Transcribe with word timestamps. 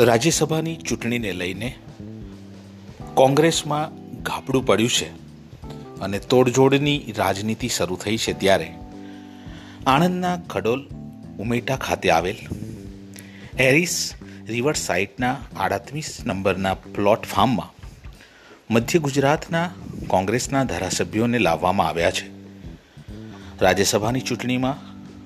રાજ્યસભાની 0.00 0.76
ચૂંટણીને 0.76 1.32
લઈને 1.32 1.68
કોંગ્રેસમાં 3.14 3.96
ગાબડું 4.22 4.66
પડ્યું 4.66 4.90
છે 4.90 5.08
અને 6.00 6.18
તોડજોડની 6.18 7.14
રાજનીતિ 7.18 7.68
શરૂ 7.68 7.96
થઈ 7.96 8.16
છે 8.16 8.32
ત્યારે. 8.32 8.68
આણંદના 9.86 10.36
ખડોલ 10.50 10.86
ઉમેટા 11.38 11.76
ખાતે 11.76 12.10
આવેલ 12.10 12.38
હેરિસ 13.60 14.14
રિવર 14.48 14.74
સાઇટના 14.74 15.36
આડત્રીસ 15.56 16.26
નંબરના 16.26 16.74
પ્લોટ 16.74 17.26
ફાર્મમાં 17.26 17.74
મધ્ય 18.70 18.98
ગુજરાતના 18.98 19.70
કોંગ્રેસના 20.06 20.64
ધારાસભ્યોને 20.64 21.38
લાવવામાં 21.38 21.88
આવ્યા 21.88 22.10
છે. 22.10 22.26
રાજ્યસભાની 23.60 24.20
ચૂંટણીમાં 24.20 24.78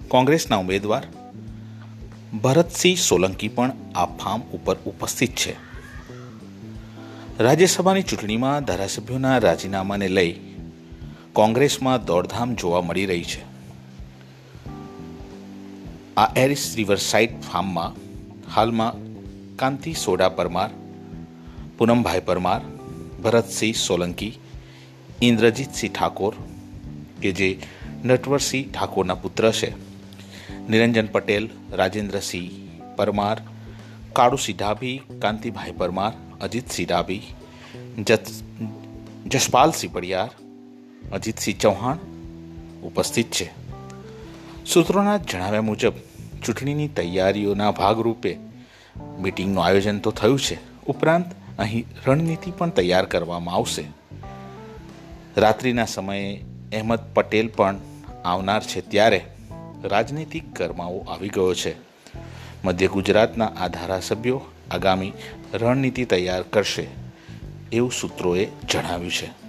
કોંગ્રેસના 0.08 0.56
ઉમેદવાર 0.56 1.06
ભરતસિંહ 2.42 2.96
સોલંકી 2.96 3.48
પણ 3.48 3.72
આ 3.94 4.06
ફાર્મ 4.06 4.40
ઉપર 4.40 4.76
ઉપસ્થિત 4.84 5.34
છે. 5.34 5.56
રાજ્યસભાની 7.38 8.02
ચૂંટણીમાં 8.02 8.64
ધારાસભ્યોના 8.64 9.38
રાજીનામાને 9.38 10.08
લઈ 10.08 10.40
કોંગ્રેસમાં 11.32 12.04
દોડધામ 12.04 12.54
જોવા 12.54 12.80
મળી 12.80 13.06
રહી 13.06 13.24
છે. 13.24 13.42
આ 16.16 16.32
એરિસ 16.36 16.74
રિવર 16.76 16.96
સાઇટ 16.96 17.40
ફાર્મમાં 17.40 17.92
હાલમાં 18.56 18.92
કાંતિ 19.56 19.92
સોડા 19.92 20.28
પરમાર, 20.28 20.70
પૂનમભાઈ 21.78 22.20
પરમાર, 22.20 22.60
ભરતસિંહ 23.22 23.74
સોલંકી, 23.74 24.38
ઇન્દ્રજીતસિંહ 25.22 25.92
ઠાકોર 25.92 26.34
કે 27.22 27.32
જે 27.32 27.58
નટવરસિંહ 28.04 28.72
ઠાકોરના 28.72 29.14
પુત્ર 29.14 29.52
છે. 29.52 29.93
નિરંજન 30.70 31.06
પટેલ 31.06 31.50
રાજેન્દ્રસિંહ 31.72 32.50
પરમાર 32.96 33.40
કાળુસિંહ 34.12 34.58
ડાભી 34.58 35.02
કાંતિભાઈ 35.22 35.72
પરમાર 35.72 36.12
અજીતસિંહ 36.40 36.88
ડાભી 36.88 37.22
જસપાલસિંહ 39.26 39.92
પડિયાર, 39.92 40.30
અજીતસિંહ 41.12 41.58
ચૌહાણ 41.58 41.96
ઉપસ્થિત 42.82 43.30
છે. 43.30 43.50
સૂત્રોના 44.66 45.16
જણાવ્યા 45.16 45.62
મુજબ, 45.62 45.92
ચૂંટણીની 46.44 46.88
તૈયારીઓના 46.88 47.70
ભાગરૂપે 47.70 48.38
મિટિંગનું 49.20 49.64
આયોજન 49.64 49.98
તો 49.98 50.10
થયું 50.10 50.38
છે. 50.38 50.84
ઉપરાંત, 50.86 51.26
અહીં 51.58 51.86
રણનીતિ 52.06 52.50
પણ 52.50 52.70
તૈયાર 52.70 53.04
કરવામાં 53.04 53.54
આવશે. 53.54 53.84
રાત્રિના 55.36 55.84
સમયે 55.84 56.36
અહેમદ 56.72 56.98
પટેલ 57.14 57.48
પણ 57.48 57.76
આવનાર 58.24 58.62
છે 58.62 58.80
ત્યારે 58.80 59.24
રાજનીતિક 59.84 60.58
ગરમાવો 60.58 60.98
આવી 60.98 61.28
ગયો 61.28 61.54
છે. 61.54 61.74
મધ્ય 62.64 62.86
ગુજરાતના 62.86 63.52
આ 63.56 63.68
ધારાસભ્યો 63.68 64.40
આગામી 64.70 65.12
રણનીતિ 65.54 66.04
તૈયાર 66.04 66.42
કરશે 66.42 66.86
એવું 67.72 67.92
સૂત્રોએ 67.92 68.48
જણાવ્યું 68.70 69.10
છે. 69.10 69.44